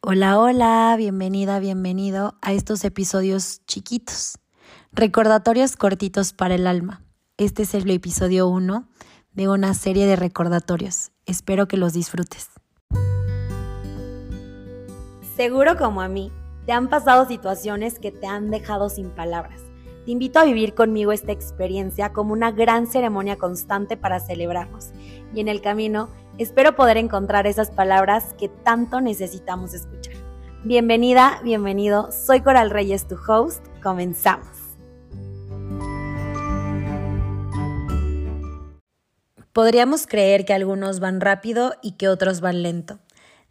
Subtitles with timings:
[0.00, 4.38] Hola, hola, bienvenida, bienvenido a estos episodios chiquitos,
[4.92, 7.02] recordatorios cortitos para el alma.
[7.36, 8.88] Este es el episodio 1
[9.32, 11.10] de una serie de recordatorios.
[11.26, 12.48] Espero que los disfrutes.
[15.36, 16.30] Seguro como a mí,
[16.64, 19.60] te han pasado situaciones que te han dejado sin palabras.
[20.08, 24.86] Te invito a vivir conmigo esta experiencia como una gran ceremonia constante para celebrarnos.
[25.34, 30.14] Y en el camino Espero poder encontrar esas palabras que tanto necesitamos escuchar.
[30.64, 32.10] Bienvenida, bienvenido.
[32.10, 33.62] Soy Coral Reyes, tu host.
[33.82, 34.48] Comenzamos.
[39.52, 42.98] Podríamos creer que algunos van rápido y que otros van lento.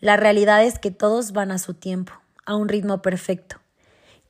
[0.00, 2.14] La realidad es que todos van a su tiempo,
[2.46, 3.56] a un ritmo perfecto.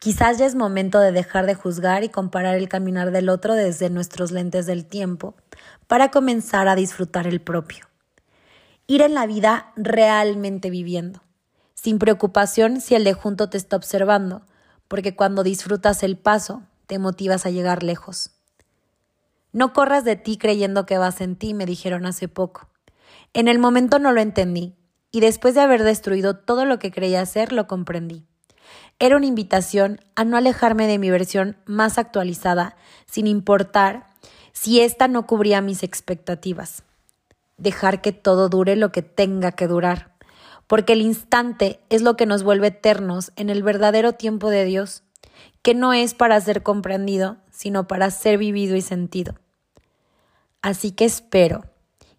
[0.06, 3.90] Quizás ya es momento de dejar de juzgar y comparar el caminar del otro desde
[3.90, 5.34] nuestros lentes del tiempo
[5.88, 7.88] para comenzar a disfrutar el propio
[8.86, 11.24] ir en la vida realmente viviendo,
[11.74, 14.42] sin preocupación si el de junto te está observando,
[14.86, 18.30] porque cuando disfrutas el paso, te motivas a llegar lejos.
[19.50, 22.68] No corras de ti creyendo que vas en ti, me dijeron hace poco.
[23.32, 24.76] En el momento no lo entendí,
[25.10, 28.24] y después de haber destruido todo lo que creía ser, lo comprendí.
[28.98, 34.06] Era una invitación a no alejarme de mi versión más actualizada, sin importar
[34.52, 36.82] si ésta no cubría mis expectativas
[37.58, 40.14] dejar que todo dure lo que tenga que durar,
[40.66, 45.02] porque el instante es lo que nos vuelve eternos en el verdadero tiempo de Dios,
[45.62, 49.34] que no es para ser comprendido, sino para ser vivido y sentido.
[50.62, 51.64] Así que espero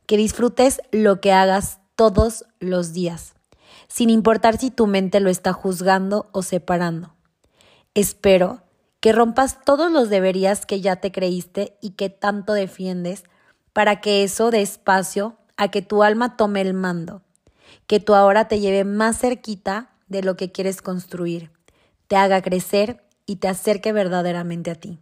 [0.05, 3.33] que disfrutes lo que hagas todos los días,
[3.88, 7.16] sin importar si tu mente lo está juzgando o separando.
[7.93, 8.61] Espero
[8.99, 13.23] que rompas todos los deberías que ya te creíste y que tanto defiendes
[13.73, 17.21] para que eso dé espacio a que tu alma tome el mando,
[17.85, 21.52] que tú ahora te lleve más cerquita de lo que quieres construir,
[22.08, 24.99] te haga crecer y te acerque verdaderamente a ti.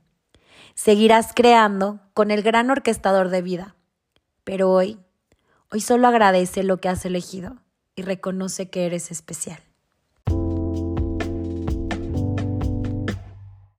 [0.73, 3.75] Seguirás creando con el gran orquestador de vida,
[4.43, 4.99] pero hoy,
[5.71, 7.57] hoy solo agradece lo que has elegido
[7.95, 9.59] y reconoce que eres especial.